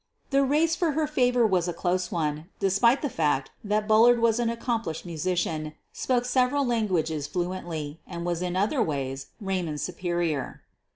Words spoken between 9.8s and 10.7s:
superior.